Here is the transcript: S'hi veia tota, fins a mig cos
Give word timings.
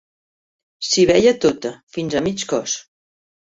S'hi 0.91 1.05
veia 1.09 1.35
tota, 1.45 1.73
fins 1.99 2.17
a 2.17 2.25
mig 2.31 2.49
cos 2.55 2.77